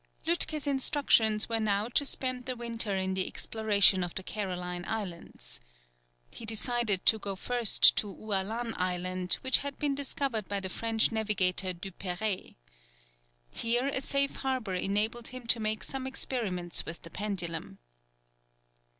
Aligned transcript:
Lütke's 0.25 0.65
instructions 0.65 1.47
were 1.47 1.59
now 1.59 1.87
to 1.87 2.03
spend 2.05 2.47
the 2.47 2.55
winter 2.55 2.95
in 2.97 3.13
the 3.13 3.27
exploration 3.27 4.03
of 4.03 4.15
the 4.15 4.23
Caroline 4.23 4.83
Islands. 4.87 5.59
He 6.31 6.43
decided 6.43 7.05
to 7.05 7.19
go 7.19 7.35
first 7.35 7.95
to 7.97 8.07
Ualan 8.07 8.73
Island, 8.77 9.33
which 9.41 9.59
had 9.59 9.77
been 9.77 9.93
discovered 9.93 10.49
by 10.49 10.59
the 10.59 10.69
French 10.69 11.11
navigator 11.11 11.71
Duperrey. 11.71 12.55
Here 13.51 13.85
a 13.93 14.01
safe 14.01 14.37
harbour 14.37 14.73
enabled 14.73 15.27
him 15.27 15.45
to 15.45 15.59
make 15.59 15.83
some 15.83 16.07
experiments 16.07 16.83
with 16.83 17.03
the 17.03 17.11
pendulum. 17.11 17.77